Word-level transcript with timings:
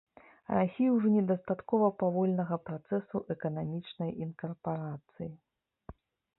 Расіі 0.57 0.87
ўжо 0.93 1.11
недастаткова 1.15 1.89
павольнага 1.99 2.55
працэсу 2.71 3.17
эканамічнай 3.37 4.11
інкарпарацыі. 4.27 5.33